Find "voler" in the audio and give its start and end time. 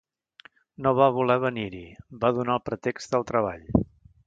1.17-1.35